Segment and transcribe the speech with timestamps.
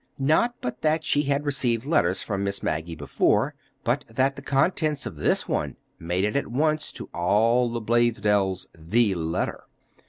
[0.17, 3.53] Not but that she had received letters from Miss Maggie before,
[3.83, 8.65] but that the contents of this one made it at once, to all the Blaisdells,
[8.75, 9.65] "the letter."